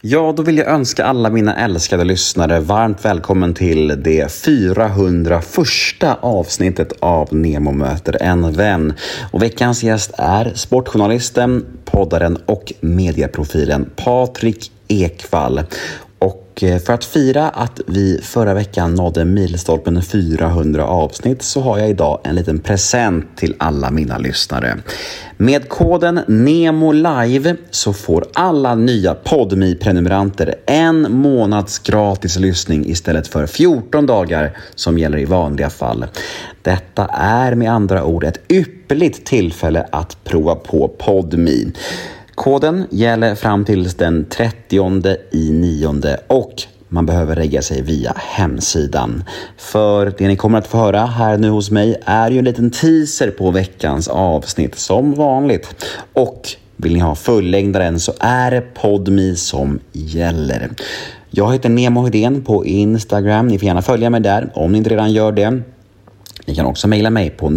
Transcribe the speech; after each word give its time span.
Ja, 0.00 0.34
då 0.36 0.42
vill 0.42 0.58
jag 0.58 0.66
önska 0.66 1.04
alla 1.04 1.30
mina 1.30 1.56
älskade 1.56 2.04
lyssnare 2.04 2.60
varmt 2.60 3.04
välkommen 3.04 3.54
till 3.54 4.02
det 4.02 4.32
401 4.32 6.02
avsnittet 6.20 6.92
av 7.00 7.34
Nemo 7.34 7.72
möter 7.72 8.22
en 8.22 8.52
vän. 8.52 8.92
Och 9.30 9.42
veckans 9.42 9.82
gäst 9.82 10.10
är 10.18 10.52
sportjournalisten, 10.54 11.64
poddaren 11.84 12.36
och 12.46 12.72
medieprofilen 12.80 13.90
Patrik 13.96 14.72
Ekvall. 14.88 15.60
Och 16.58 16.64
eh, 16.64 16.78
för 16.78 16.92
att 16.92 17.04
fira 17.04 17.48
att 17.48 17.80
vi 17.86 18.20
förra 18.22 18.54
veckan 18.54 18.94
nådde 18.94 19.24
milstolpen 19.24 20.02
400 20.02 20.84
avsnitt 20.84 21.42
så 21.42 21.60
har 21.60 21.78
jag 21.78 21.90
idag 21.90 22.20
en 22.24 22.34
liten 22.34 22.58
present 22.58 23.36
till 23.36 23.54
alla 23.58 23.90
mina 23.90 24.18
lyssnare. 24.18 24.76
Med 25.36 25.68
koden 25.68 26.20
NEMOLIVE 26.26 27.56
så 27.70 27.92
får 27.92 28.24
alla 28.34 28.74
nya 28.74 29.14
podmi 29.14 29.74
prenumeranter 29.74 30.54
en 30.66 31.12
månads 31.12 31.78
gratis 31.78 32.38
lyssning 32.38 32.86
istället 32.86 33.28
för 33.28 33.46
14 33.46 34.06
dagar 34.06 34.56
som 34.74 34.98
gäller 34.98 35.18
i 35.18 35.24
vanliga 35.24 35.70
fall. 35.70 36.06
Detta 36.62 37.06
är 37.12 37.54
med 37.54 37.72
andra 37.72 38.04
ord 38.04 38.24
ett 38.24 38.52
ypperligt 38.52 39.26
tillfälle 39.26 39.86
att 39.92 40.24
prova 40.24 40.54
på 40.54 40.88
PodMe. 40.88 41.72
Koden 42.38 42.86
gäller 42.90 43.34
fram 43.34 43.64
till 43.64 43.88
den 43.88 44.24
30 44.28 45.16
i 45.30 45.50
nionde 45.50 46.20
och 46.26 46.52
man 46.88 47.06
behöver 47.06 47.36
regga 47.36 47.62
sig 47.62 47.82
via 47.82 48.12
hemsidan. 48.16 49.24
För 49.56 50.12
det 50.18 50.28
ni 50.28 50.36
kommer 50.36 50.58
att 50.58 50.66
få 50.66 50.78
höra 50.78 51.06
här 51.06 51.38
nu 51.38 51.50
hos 51.50 51.70
mig 51.70 51.96
är 52.04 52.30
ju 52.30 52.38
en 52.38 52.44
liten 52.44 52.70
teaser 52.70 53.30
på 53.30 53.50
veckans 53.50 54.08
avsnitt 54.08 54.78
som 54.78 55.14
vanligt. 55.14 55.86
Och 56.12 56.48
vill 56.76 56.92
ni 56.92 56.98
ha 56.98 57.14
fullängdaren 57.14 58.00
så 58.00 58.12
är 58.20 58.50
det 58.50 58.60
Podmi 58.60 59.36
som 59.36 59.78
gäller. 59.92 60.70
Jag 61.30 61.52
heter 61.52 61.68
Nemo 61.68 62.04
Hedén 62.04 62.44
på 62.44 62.66
Instagram. 62.66 63.48
Ni 63.48 63.58
får 63.58 63.66
gärna 63.66 63.82
följa 63.82 64.10
mig 64.10 64.20
där 64.20 64.50
om 64.54 64.72
ni 64.72 64.78
inte 64.78 64.90
redan 64.90 65.12
gör 65.12 65.32
det. 65.32 65.62
Ni 66.48 66.54
kan 66.54 66.66
också 66.66 66.88
mejla 66.88 67.10
mig 67.10 67.30
på 67.30 67.48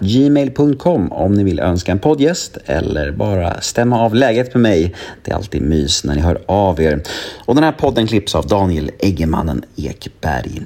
gmail.com 0.00 1.12
om 1.12 1.34
ni 1.34 1.44
vill 1.44 1.60
önska 1.60 1.92
en 1.92 1.98
poddgäst 1.98 2.58
eller 2.66 3.12
bara 3.12 3.60
stämma 3.60 4.00
av 4.00 4.14
läget 4.14 4.54
med 4.54 4.62
mig. 4.62 4.94
Det 5.24 5.30
är 5.30 5.34
alltid 5.34 5.62
mys 5.62 6.04
när 6.04 6.14
ni 6.14 6.20
hör 6.20 6.42
av 6.46 6.80
er. 6.80 7.02
Och 7.44 7.54
den 7.54 7.64
här 7.64 7.72
podden 7.72 8.06
klipps 8.06 8.34
av 8.34 8.46
Daniel 8.46 8.90
Eggemannen 8.98 9.64
Ekberg. 9.76 10.62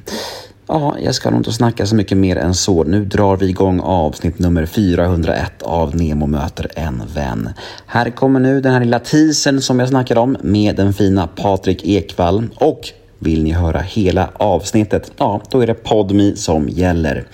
Ja, 0.68 0.96
jag 1.02 1.14
ska 1.14 1.30
nog 1.30 1.40
inte 1.40 1.52
snacka 1.52 1.86
så 1.86 1.94
mycket 1.94 2.18
mer 2.18 2.36
än 2.36 2.54
så. 2.54 2.84
Nu 2.84 3.04
drar 3.04 3.36
vi 3.36 3.48
igång 3.48 3.80
avsnitt 3.80 4.38
nummer 4.38 4.66
401 4.66 5.62
av 5.62 5.96
Nemo 5.96 6.26
möter 6.26 6.70
en 6.74 7.02
vän. 7.14 7.50
Här 7.86 8.10
kommer 8.10 8.40
nu 8.40 8.60
den 8.60 8.72
här 8.72 8.80
lilla 8.80 8.98
teasern 8.98 9.60
som 9.60 9.78
jag 9.78 9.88
snackade 9.88 10.20
om 10.20 10.36
med 10.40 10.76
den 10.76 10.92
fina 10.92 11.26
Patrik 11.26 11.84
Ekvall 11.84 12.48
och 12.54 12.92
vill 13.26 13.42
ni 13.42 13.52
höra 13.52 13.80
hela 13.80 14.28
avsnittet, 14.36 15.12
ja, 15.18 15.40
då 15.50 15.60
är 15.60 15.66
det 15.66 15.74
Podmi 15.74 16.36
som 16.36 16.68
gäller. 16.68 17.24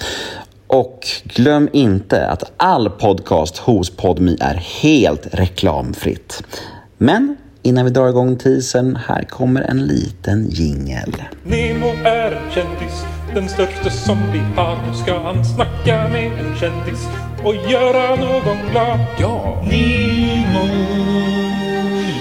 Och 0.66 1.06
glöm 1.24 1.68
inte 1.72 2.26
att 2.26 2.52
all 2.56 2.90
podcast 2.90 3.58
hos 3.58 3.90
Podmi 3.90 4.36
är 4.40 4.54
helt 4.54 5.28
reklamfritt. 5.32 6.42
Men 6.98 7.36
innan 7.62 7.84
vi 7.84 7.90
drar 7.90 8.08
igång 8.08 8.36
teasern, 8.36 8.98
här 9.08 9.22
kommer 9.22 9.60
en 9.60 9.86
liten 9.86 10.50
jingel. 10.50 11.14
Nemo 11.44 11.86
är 12.04 12.32
en 12.32 12.50
kändis, 12.50 13.04
den 13.34 13.48
största 13.48 13.90
som 13.90 14.18
vi 14.32 14.38
har. 14.38 14.76
Nu 14.88 14.94
ska 15.02 15.18
han 15.18 15.44
snacka 15.44 16.08
med 16.08 16.26
en 16.26 16.56
kändis 16.60 17.06
och 17.44 17.54
göra 17.70 18.16
någon 18.16 18.70
glad. 18.70 18.98
Ja! 19.20 19.62
Nemo, 19.70 20.66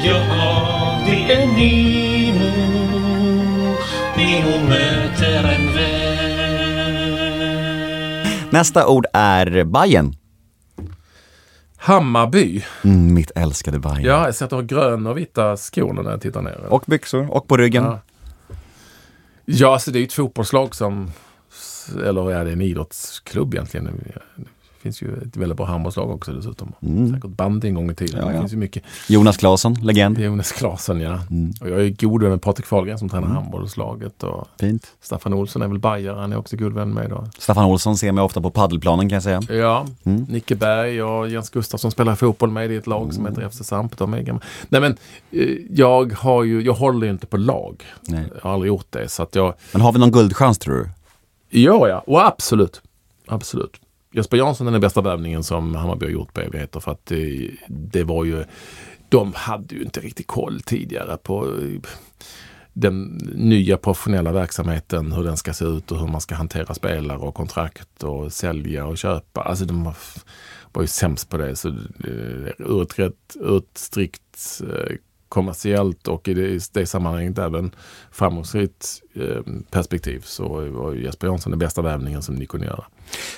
ja 0.05 0.21
det 1.05 1.33
är 1.33 1.47
Nemo. 1.47 2.10
Nästa 8.51 8.87
ord 8.87 9.05
är 9.13 9.63
Bajen. 9.63 10.15
Hammarby. 11.77 12.63
Mm, 12.83 13.13
mitt 13.13 13.31
älskade 13.35 13.79
Bajen. 13.79 14.03
Ja, 14.03 14.25
jag 14.25 14.35
ser 14.35 14.45
att 14.45 14.49
du 14.49 14.55
har 14.55 14.63
gröna 14.63 15.09
och 15.09 15.17
vita 15.17 15.57
skor 15.57 15.93
när 15.93 16.11
jag 16.11 16.21
tittar 16.21 16.41
ner. 16.41 16.65
Och 16.69 16.83
byxor, 16.87 17.31
och 17.31 17.47
på 17.47 17.57
ryggen. 17.57 17.83
Ja. 17.83 17.99
Ja, 19.45 19.79
så 19.79 19.91
det 19.91 19.97
är 19.97 20.01
ju 20.01 20.05
ett 20.05 20.13
fotbollslag 20.13 20.75
som, 20.75 21.11
eller 22.05 22.31
ja, 22.31 22.43
det 22.43 22.49
är 22.49 22.53
en 22.53 22.61
idrottsklubb 22.61 23.53
egentligen. 23.53 24.11
Det 24.81 24.83
finns 24.83 25.01
ju 25.01 25.13
ett 25.27 25.37
väldigt 25.37 25.57
bra 25.57 25.65
handbollslag 25.65 26.09
också 26.09 26.31
dessutom. 26.31 26.73
Säkert 27.13 27.29
bandy 27.31 27.67
en 27.67 27.73
gång 27.73 27.91
i 27.91 27.95
tiden. 27.95 28.15
Mm. 28.19 28.27
Ja, 28.29 28.35
ja. 28.35 28.39
Finns 28.41 28.53
ju 28.53 28.57
mycket. 28.57 28.83
Jonas 29.09 29.37
Claesson, 29.37 29.73
legend. 29.73 30.19
Jonas 30.19 30.51
Klasen, 30.51 31.01
ja. 31.01 31.19
Mm. 31.29 31.53
Och 31.61 31.69
jag 31.69 31.81
är 31.85 31.89
god 31.89 32.21
vän 32.21 32.31
med 32.31 32.41
Patrik 32.41 32.65
Fahlgren 32.65 32.97
som 32.99 33.09
tränar 33.09 33.27
handbollslaget. 33.27 34.23
Och 34.23 34.47
Fint. 34.59 34.87
Staffan 35.01 35.33
Olsson 35.33 35.61
är 35.61 35.67
väl 35.67 35.79
bajare, 35.79 36.19
han 36.19 36.33
är 36.33 36.37
också 36.37 36.57
god 36.57 36.73
vän 36.73 36.89
med 36.89 37.09
då. 37.09 37.27
Staffan 37.37 37.65
Olsson 37.65 37.97
ser 37.97 38.11
mig 38.11 38.23
ofta 38.23 38.41
på 38.41 38.49
paddelplanen 38.49 39.09
kan 39.09 39.13
jag 39.13 39.23
säga. 39.23 39.41
Ja, 39.49 39.85
Mm. 40.03 40.23
Nicke 40.29 40.55
Berg 40.55 41.03
och 41.03 41.29
Jens 41.29 41.49
Gustafsson 41.49 41.91
spelar 41.91 42.15
fotboll 42.15 42.51
med 42.51 42.71
i 42.71 42.75
ett 42.75 42.87
lag 42.87 43.13
som 43.13 43.25
heter 43.25 43.49
FC 43.49 43.57
Samp. 43.63 43.97
De 43.97 44.13
är 44.13 44.21
gamla. 44.21 44.41
Nej 44.69 44.81
men, 44.81 44.97
eh, 45.31 45.47
jag 45.69 46.13
har 46.13 46.43
ju, 46.43 46.61
jag 46.61 46.73
håller 46.73 47.07
ju 47.07 47.13
inte 47.13 47.27
på 47.27 47.37
lag. 47.37 47.83
Nej. 48.01 48.23
Jag 48.35 48.41
har 48.41 48.53
aldrig 48.53 48.67
gjort 48.67 48.87
det. 48.89 49.09
Så 49.09 49.23
att 49.23 49.35
jag, 49.35 49.53
Men 49.71 49.81
har 49.81 49.91
vi 49.91 49.99
någon 49.99 50.11
guldchans 50.11 50.57
tror 50.57 50.73
du? 50.75 50.89
ja 51.59 51.87
ja, 51.87 52.03
och 52.07 52.25
absolut. 52.27 52.81
Absolut. 53.27 53.79
Jesper 54.13 54.37
Jansson 54.37 54.67
är 54.67 54.71
den 54.71 54.81
bästa 54.81 55.01
värvningen 55.01 55.43
som 55.43 55.75
Hammarby 55.75 56.05
har 56.05 56.11
gjort 56.11 56.33
på 56.33 56.41
evigheter 56.41 56.79
för 56.79 56.91
att 56.91 57.05
det, 57.05 57.51
det 57.67 58.03
var 58.03 58.25
ju, 58.25 58.43
de 59.09 59.33
hade 59.33 59.75
ju 59.75 59.81
inte 59.81 59.99
riktigt 59.99 60.27
koll 60.27 60.61
tidigare 60.61 61.17
på 61.17 61.45
eh, 61.45 61.81
den 62.73 63.03
nya 63.35 63.77
professionella 63.77 64.31
verksamheten, 64.31 65.11
hur 65.11 65.23
den 65.23 65.37
ska 65.37 65.53
se 65.53 65.65
ut 65.65 65.91
och 65.91 65.99
hur 65.99 66.07
man 66.07 66.21
ska 66.21 66.35
hantera 66.35 66.73
spelare 66.73 67.17
och 67.17 67.35
kontrakt 67.35 68.03
och 68.03 68.33
sälja 68.33 68.85
och 68.85 68.97
köpa. 68.97 69.41
Alltså 69.41 69.65
de 69.65 69.83
var, 70.71 70.81
ju 70.81 70.87
sämst 70.87 71.29
på 71.29 71.37
det. 71.37 71.55
Så 71.55 71.67
eh, 71.69 72.51
ur 72.57 72.81
ett, 72.81 72.99
rätt, 72.99 73.35
ur 73.39 73.57
ett 73.57 73.77
strikt 73.77 74.61
eh, 74.61 74.95
kommersiellt 75.31 76.07
och 76.07 76.27
i 76.27 76.33
det, 76.33 76.47
i 76.47 76.59
det 76.73 76.85
sammanhanget 76.85 77.37
även 77.37 77.75
framgångsrikt 78.11 79.01
eh, 79.13 79.53
perspektiv 79.71 80.21
så 80.25 80.47
var 80.69 80.93
Jesper 80.93 81.27
Jansson 81.27 81.51
den 81.51 81.59
bästa 81.59 81.81
värvningen 81.81 82.21
som 82.21 82.35
ni 82.35 82.45
kunde 82.45 82.65
göra. 82.67 82.83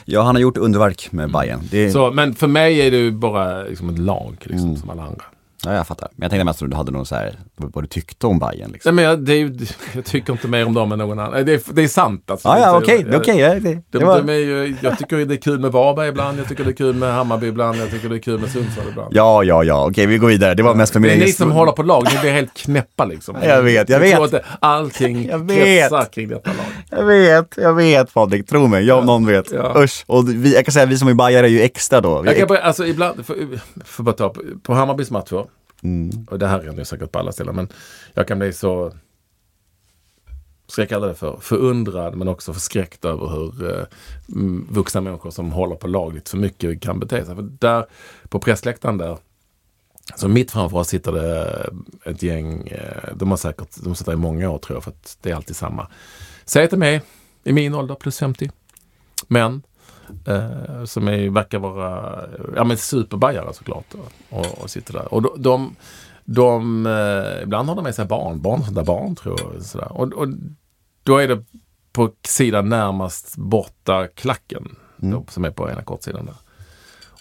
Ja, 0.05 0.21
han 0.21 0.35
har 0.35 0.41
gjort 0.41 0.57
underverk 0.57 1.11
med 1.11 1.31
Bayern. 1.31 1.59
Det... 1.71 1.91
Så, 1.91 2.11
men 2.11 2.35
för 2.35 2.47
mig 2.47 2.81
är 2.81 2.91
det 2.91 2.97
ju 2.97 3.11
bara 3.11 3.63
liksom 3.63 3.89
ett 3.89 3.99
lag 3.99 4.35
liksom, 4.43 4.75
som 4.77 4.89
alla 4.89 5.03
andra. 5.03 5.23
Ja, 5.65 5.73
jag 5.75 5.87
fattar. 5.87 6.09
Men 6.15 6.23
jag 6.25 6.31
tänkte 6.31 6.45
mest 6.45 6.61
att 6.61 6.69
du 6.69 6.75
hade 6.75 6.91
någon 6.91 7.05
så 7.05 7.15
här, 7.15 7.35
vad 7.55 7.83
du 7.83 7.87
tyckte 7.87 8.27
om 8.27 8.39
Bayern 8.39 8.71
liksom. 8.71 8.95
Nej, 8.95 9.05
men 9.05 9.11
jag, 9.11 9.19
det 9.25 9.33
är 9.33 9.37
ju, 9.37 9.57
jag 9.95 10.05
tycker 10.05 10.33
inte 10.33 10.47
mer 10.47 10.65
om 10.67 10.73
dem 10.73 10.91
än 10.91 10.97
någon 10.99 11.19
annan. 11.19 11.45
Det 11.45 11.53
är, 11.53 11.73
det 11.73 11.83
är 11.83 11.87
sant 11.87 12.31
alltså. 12.31 12.47
Ja, 12.47 12.59
ja, 12.59 12.77
okej, 12.77 13.05
jag- 13.11 13.19
okej. 13.21 13.37
ja, 13.39 13.53
det, 13.53 13.59
De, 13.59 13.81
det 13.99 14.05
var... 14.05 14.17
de 14.21 14.29
är 14.29 14.37
ju, 14.37 14.75
jag 14.81 14.97
tycker 14.97 15.17
det 15.25 15.33
är 15.35 15.37
kul 15.37 15.59
med 15.59 15.71
Varberg 15.71 16.07
ibland, 16.09 16.39
jag 16.39 16.47
tycker 16.47 16.63
det 16.63 16.69
är 16.69 16.75
kul 16.75 16.95
med 16.95 17.13
Hammarby 17.13 17.47
ibland, 17.47 17.77
jag 17.77 17.91
tycker 17.91 18.09
det 18.09 18.15
är 18.15 18.19
kul 18.19 18.39
med 18.39 18.49
Sundsvall 18.49 18.85
ibland. 18.89 19.13
Ja, 19.15 19.43
ja, 19.43 19.63
ja, 19.63 19.87
okej, 19.89 20.05
vi 20.05 20.17
går 20.17 20.27
vidare. 20.27 20.53
Det 20.53 20.63
var 20.63 20.75
mest 20.75 20.93
för 20.93 20.99
min 20.99 21.09
det 21.09 21.15
är 21.15 21.25
ni 21.25 21.31
som 21.31 21.51
håller 21.51 21.71
på 21.71 21.83
lag, 21.83 22.03
ni 22.13 22.19
blir 22.21 22.31
helt 22.31 22.53
knäppa 22.53 23.05
liksom. 23.05 23.35
Jag 23.43 23.61
vet, 23.61 23.89
jag 23.89 24.01
tror 24.01 24.27
vet. 24.27 24.33
att 24.33 24.41
allting 24.59 25.27
Jag 25.27 25.39
vet. 25.47 25.57
kretsar 25.63 26.05
kring 26.13 26.27
detta 26.27 26.49
lag. 26.49 26.65
Jag 26.97 27.05
vet, 27.05 27.57
jag 27.57 27.73
vet 27.73 28.13
Patrik, 28.13 28.47
tro 28.47 28.67
mig, 28.67 28.85
jag 28.85 28.99
om 28.99 29.05
någon 29.05 29.25
vet. 29.25 29.51
Ja. 29.51 29.83
Usch, 29.83 30.03
och 30.07 30.29
vi, 30.29 30.53
jag 30.53 30.65
kan 30.65 30.73
säga 30.73 30.85
vi 30.85 30.97
som 30.97 31.07
är 31.07 31.13
bajare 31.13 31.45
är 31.47 31.49
ju 31.49 31.61
extra 31.61 32.01
då. 32.01 32.21
Vi 32.21 32.27
Jag 32.27 32.37
kan 32.37 32.47
bara, 32.47 32.59
alltså 32.59 32.85
ibland, 32.87 33.25
för, 33.25 33.59
för 33.85 34.03
bara 34.03 34.15
ta 34.15 34.29
på, 34.29 34.41
på 34.63 34.73
Hammarbys 34.73 35.11
matcher, 35.11 35.45
Mm. 35.83 36.27
och 36.29 36.39
det 36.39 36.47
här 36.47 36.59
är 36.59 36.73
ju 36.73 36.85
säkert 36.85 37.11
på 37.11 37.19
alla 37.19 37.31
ställen, 37.31 37.55
men 37.55 37.67
jag 38.13 38.27
kan 38.27 38.39
bli 38.39 38.53
så, 38.53 38.91
ska 40.67 40.81
jag 40.81 40.89
kalla 40.89 41.07
det 41.07 41.15
för, 41.15 41.37
förundrad 41.41 42.15
men 42.15 42.27
också 42.27 42.53
förskräckt 42.53 43.05
över 43.05 43.27
hur 43.27 43.77
eh, 43.79 43.85
vuxna 44.69 45.01
människor 45.01 45.31
som 45.31 45.51
håller 45.51 45.75
på 45.75 45.87
lag 45.87 46.13
lite 46.13 46.29
för 46.31 46.37
mycket 46.37 46.81
kan 46.81 46.99
bete 46.99 47.25
sig. 47.25 47.35
För 47.35 47.41
där, 47.59 47.85
på 48.29 48.39
pressläktaren 48.39 48.97
där, 48.97 49.17
så 50.15 50.27
mitt 50.27 50.51
framför 50.51 50.77
oss 50.77 50.87
sitter 50.87 51.11
det 51.11 51.69
ett 52.05 52.23
gäng, 52.23 52.67
eh, 52.67 53.13
de 53.15 53.29
har 53.29 53.37
säkert, 53.37 53.83
de 53.83 53.95
sitter 53.95 54.13
i 54.13 54.15
många 54.15 54.49
år 54.49 54.57
tror 54.57 54.75
jag, 54.75 54.83
för 54.83 54.91
att 54.91 55.17
det 55.21 55.31
är 55.31 55.35
alltid 55.35 55.55
samma. 55.55 55.87
Säg 56.45 56.69
till 56.69 56.77
mig, 56.77 57.01
i 57.43 57.53
min 57.53 57.75
ålder, 57.75 57.95
plus 57.95 58.19
50, 58.19 58.51
män, 59.27 59.61
eh, 60.27 60.83
som 60.85 61.07
är, 61.07 61.29
verkar 61.29 61.59
vara 61.59 62.23
ja, 62.55 62.63
men 62.63 62.77
superbajare 62.77 63.53
såklart. 63.53 63.93
Och, 64.29 64.63
och 64.63 64.69
sitter 64.69 64.93
där. 64.93 65.13
Och 65.13 65.21
de, 65.21 65.41
de, 65.41 65.75
de 66.25 66.85
eh, 66.85 67.43
ibland 67.43 67.69
har 67.69 67.75
de 67.75 67.83
med 67.83 67.95
sig 67.95 68.05
barn, 68.05 68.41
barn, 68.41 68.63
sådana 68.63 68.83
barn 68.83 69.15
tror 69.15 69.39
jag. 69.41 69.61
Sådär. 69.61 69.91
Och, 69.91 70.13
och 70.13 70.27
då 71.03 71.17
är 71.17 71.27
det 71.27 71.43
på 71.91 72.11
sidan 72.27 72.69
närmast 72.69 73.37
borta 73.37 74.07
klacken 74.07 74.75
då, 74.97 75.25
som 75.29 75.45
är 75.45 75.51
på 75.51 75.69
ena 75.69 75.83
kortsidan 75.83 76.25
där. 76.25 76.35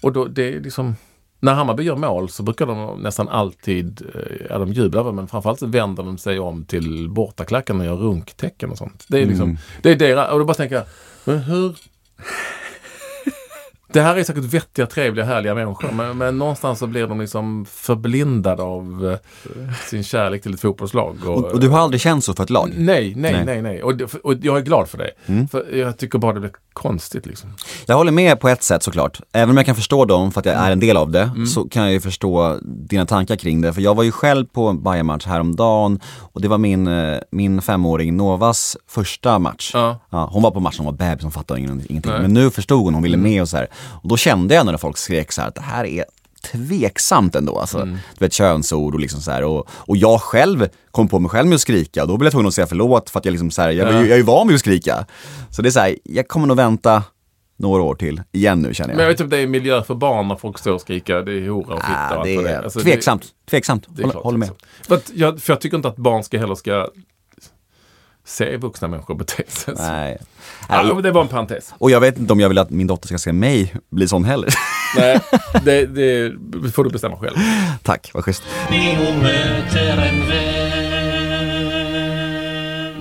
Och 0.02 0.12
då, 0.12 0.24
det 0.24 0.54
är 0.54 0.60
liksom, 0.60 0.96
när 1.42 1.54
Hammarby 1.54 1.82
gör 1.82 1.96
mål 1.96 2.28
så 2.28 2.42
brukar 2.42 2.66
de 2.66 3.00
nästan 3.02 3.28
alltid, 3.28 4.02
eh, 4.14 4.46
ja 4.50 4.58
de 4.58 4.72
jublar 4.72 5.12
men 5.12 5.28
framförallt 5.28 5.58
så 5.58 5.66
vänder 5.66 6.02
de 6.02 6.18
sig 6.18 6.38
om 6.38 6.64
till 6.64 7.08
bortaklacken 7.10 7.80
och 7.80 7.86
gör 7.86 7.96
runktecken 7.96 8.70
och 8.70 8.78
sånt. 8.78 9.04
Det 9.08 9.22
är 9.22 9.26
liksom, 9.26 9.58
det 9.82 9.90
är 9.90 9.96
deras, 9.96 10.32
och 10.32 10.38
då 10.38 10.44
bara 10.44 10.54
tänker 10.54 10.76
jag, 10.76 10.84
men 11.24 11.38
hur 11.38 11.76
Det 13.92 14.00
här 14.00 14.16
är 14.16 14.24
säkert 14.24 14.44
vettiga, 14.44 14.86
trevliga, 14.86 15.24
härliga 15.24 15.54
människor 15.54 15.90
men, 15.92 16.18
men 16.18 16.38
någonstans 16.38 16.78
så 16.78 16.86
blir 16.86 17.06
de 17.06 17.20
liksom 17.20 17.64
förblindade 17.70 18.62
av 18.62 19.10
eh, 19.56 19.66
sin 19.90 20.04
kärlek 20.04 20.42
till 20.42 20.54
ett 20.54 20.60
fotbollslag. 20.60 21.16
Och, 21.26 21.44
och 21.44 21.60
du 21.60 21.68
har 21.68 21.78
aldrig 21.78 22.00
känt 22.00 22.24
så 22.24 22.34
för 22.34 22.42
ett 22.44 22.50
lag? 22.50 22.72
Nej, 22.76 23.12
nej, 23.16 23.32
Nej. 23.32 23.34
Mm. 23.34 23.46
nej, 23.46 23.62
nej. 23.62 23.82
Och, 23.82 23.92
och 24.24 24.34
jag 24.42 24.56
är 24.56 24.60
glad 24.60 24.88
för 24.88 24.98
det. 24.98 25.10
För 25.50 25.76
jag 25.76 25.98
tycker 25.98 26.18
bara 26.18 26.32
det 26.32 26.40
blir 26.40 26.52
konstigt 26.72 27.26
liksom. 27.26 27.50
Jag 27.86 27.96
håller 27.96 28.12
med 28.12 28.40
på 28.40 28.48
ett 28.48 28.62
sätt 28.62 28.82
såklart. 28.82 29.20
Även 29.32 29.50
om 29.50 29.56
jag 29.56 29.66
kan 29.66 29.74
förstå 29.74 30.04
dem 30.04 30.32
för 30.32 30.40
att 30.40 30.46
jag 30.46 30.54
är 30.54 30.70
en 30.72 30.80
del 30.80 30.96
av 30.96 31.10
det, 31.10 31.30
så 31.54 31.68
kan 31.68 31.82
jag 31.82 31.92
ju 31.92 32.00
förstå 32.00 32.58
dina 32.62 33.06
tankar 33.06 33.36
kring 33.36 33.60
det. 33.60 33.72
För 33.72 33.80
jag 33.80 33.94
var 33.94 34.02
ju 34.02 34.12
själv 34.12 34.46
på 34.46 34.66
en 34.68 34.82
Bayern-match 34.82 35.26
häromdagen 35.26 36.00
och 36.32 36.40
det 36.40 36.48
var 36.48 36.58
min, 36.58 36.86
eh, 36.86 37.18
min 37.30 37.62
femåring 37.62 38.16
Novas 38.16 38.76
första 38.88 39.38
match. 39.38 39.70
Ja. 39.74 39.98
hon 40.32 40.42
var 40.42 40.50
på 40.50 40.60
matchen, 40.60 40.84
hon 40.84 40.86
var 40.86 41.08
bebis, 41.08 41.22
hon 41.22 41.32
fattade 41.32 41.60
ingen- 41.60 41.82
ingenting. 41.88 42.12
Nej. 42.12 42.22
Men 42.22 42.34
nu 42.34 42.50
förstod 42.50 42.84
hon, 42.84 42.94
hon 42.94 43.02
ville 43.02 43.16
med 43.16 43.42
och 43.42 43.48
så 43.48 43.56
här. 43.56 43.66
Och 44.02 44.08
då 44.08 44.16
kände 44.16 44.54
jag 44.54 44.66
när 44.66 44.76
folk 44.76 44.96
skrek 44.96 45.32
så 45.32 45.40
här 45.40 45.48
att 45.48 45.54
det 45.54 45.60
här 45.62 45.84
är 45.84 46.04
tveksamt 46.52 47.34
ändå. 47.34 47.58
Alltså, 47.58 47.78
Du 47.84 48.24
vet 48.24 48.32
könsord 48.32 48.94
och 48.94 49.00
liksom 49.00 49.20
så 49.20 49.30
här. 49.30 49.44
Och, 49.44 49.68
och 49.70 49.96
jag 49.96 50.20
själv 50.20 50.68
kom 50.90 51.08
på 51.08 51.18
mig 51.18 51.30
själv 51.30 51.48
med 51.48 51.54
att 51.54 51.60
skrika 51.60 52.02
och 52.02 52.08
då 52.08 52.16
blev 52.16 52.26
jag 52.26 52.32
tvungen 52.32 52.48
att 52.48 52.54
säga 52.54 52.66
förlåt 52.66 53.10
för 53.10 53.18
att 53.18 53.24
jag 53.24 53.32
liksom 53.32 53.50
så 53.50 53.62
här, 53.62 53.70
jag, 53.70 53.92
ju- 53.92 53.98
jag 54.00 54.10
är 54.10 54.16
ju 54.16 54.22
van 54.22 54.48
vid 54.48 54.54
att 54.54 54.60
skrika. 54.60 55.06
Så 55.50 55.62
det 55.62 55.68
är 55.68 55.70
så 55.70 55.80
här, 55.80 55.96
jag 56.04 56.28
kommer 56.28 56.46
nog 56.46 56.56
vänta 56.56 57.02
några 57.56 57.82
år 57.82 57.94
till 57.94 58.22
igen 58.32 58.62
nu 58.62 58.74
känner 58.74 58.90
jag. 58.90 58.96
Men 58.96 59.02
jag 59.04 59.08
vet 59.12 59.20
inte 59.20 59.24
om 59.24 59.30
det 59.30 59.38
är 59.38 59.46
miljö 59.46 59.82
för 59.82 59.94
barn 59.94 60.28
när 60.28 60.36
folk 60.36 60.58
står 60.58 60.72
och 60.72 60.80
skriker 60.80 61.22
det 61.22 61.32
är 61.32 61.48
hora 61.48 61.74
och 61.74 61.82
fitta 61.82 62.18
ah, 62.18 62.24
det 62.24 62.34
är 62.34 62.62
Alltså, 62.62 62.80
tveksamt, 62.80 63.24
tveksamt. 63.50 63.86
Det, 63.88 63.94
det 63.94 64.02
är 64.02 64.04
Håller, 64.04 64.12
klart, 64.12 64.24
håller 64.24 64.38
med. 64.38 64.50
För, 64.88 65.00
jag, 65.14 65.40
för 65.40 65.52
jag 65.52 65.60
tycker 65.60 65.76
inte 65.76 65.88
att 65.88 65.96
barn 65.96 66.24
ska 66.24 66.38
heller 66.38 66.54
ska 66.54 66.88
se 68.24 68.56
vuxna 68.56 68.88
människor 68.88 69.14
bete 69.14 69.42
sig 69.48 69.76
så. 69.76 69.82
Nej. 69.82 70.18
Men 70.68 71.02
det 71.02 71.10
var 71.10 71.22
en 71.22 71.28
parentes. 71.28 71.74
Och 71.78 71.90
jag 71.90 72.00
vet 72.00 72.18
inte 72.18 72.32
om 72.32 72.40
jag 72.40 72.48
vill 72.48 72.58
att 72.58 72.70
min 72.70 72.86
dotter 72.86 73.06
ska 73.06 73.18
se 73.18 73.32
mig 73.32 73.74
bli 73.90 74.08
sån 74.08 74.24
heller. 74.24 74.54
Nej, 74.96 75.20
det, 75.64 75.86
det 75.86 76.32
får 76.72 76.84
du 76.84 76.90
bestämma 76.90 77.16
själv. 77.16 77.36
Tack, 77.82 78.10
vad 78.14 78.24
schysst. 78.24 78.42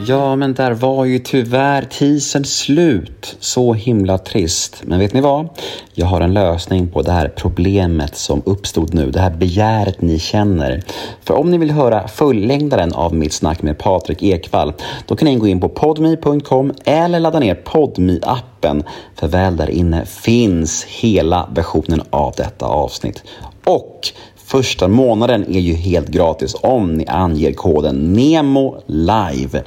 Ja, 0.07 0.35
men 0.35 0.53
där 0.53 0.71
var 0.71 1.05
ju 1.05 1.19
tyvärr 1.19 1.81
teasern 1.81 2.45
slut. 2.45 3.35
Så 3.39 3.73
himla 3.73 4.17
trist. 4.17 4.81
Men 4.85 4.99
vet 4.99 5.13
ni 5.13 5.21
vad? 5.21 5.49
Jag 5.93 6.05
har 6.05 6.21
en 6.21 6.33
lösning 6.33 6.87
på 6.87 7.01
det 7.01 7.11
här 7.11 7.33
problemet 7.35 8.15
som 8.15 8.41
uppstod 8.45 8.93
nu. 8.93 9.11
Det 9.11 9.19
här 9.19 9.29
begäret 9.29 10.01
ni 10.01 10.19
känner. 10.19 10.83
För 11.23 11.33
om 11.33 11.51
ni 11.51 11.57
vill 11.57 11.71
höra 11.71 12.07
fullängdaren 12.07 12.93
av 12.93 13.15
mitt 13.15 13.33
snack 13.33 13.61
med 13.61 13.77
Patrik 13.77 14.23
Ekwall, 14.23 14.73
då 15.05 15.15
kan 15.15 15.27
ni 15.27 15.35
gå 15.35 15.47
in 15.47 15.59
på 15.59 15.69
podme.com 15.69 16.73
eller 16.85 17.19
ladda 17.19 17.39
ner 17.39 17.55
podme 17.55 18.19
appen 18.21 18.83
För 19.15 19.27
väl 19.27 19.57
där 19.57 19.69
inne 19.69 20.05
finns 20.05 20.83
hela 20.83 21.49
versionen 21.53 22.01
av 22.09 22.33
detta 22.37 22.65
avsnitt. 22.65 23.23
Och 23.65 24.07
Första 24.51 24.87
månaden 24.87 25.55
är 25.55 25.59
ju 25.59 25.73
helt 25.73 26.07
gratis 26.07 26.55
om 26.61 26.93
ni 26.93 27.07
anger 27.07 27.53
koden 27.53 28.13
NEMO 28.13 28.75
LIVE. 28.85 29.63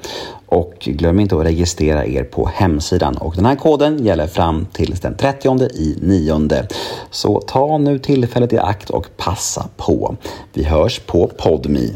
Och 0.46 0.74
glöm 0.78 1.20
inte 1.20 1.36
att 1.36 1.46
registrera 1.46 2.06
er 2.06 2.24
på 2.24 2.50
hemsidan. 2.54 3.16
Och 3.16 3.34
den 3.36 3.44
här 3.44 3.56
koden 3.56 4.04
gäller 4.04 4.26
fram 4.26 4.66
till 4.72 4.94
den 5.02 5.16
30 5.16 5.64
i 5.64 5.98
9. 6.00 6.66
Så 7.10 7.40
ta 7.40 7.78
nu 7.78 7.98
tillfället 7.98 8.52
i 8.52 8.58
akt 8.58 8.90
och 8.90 9.06
passa 9.16 9.68
på. 9.76 10.16
Vi 10.52 10.64
hörs 10.64 10.98
på 10.98 11.26
PodMe. 11.26 11.88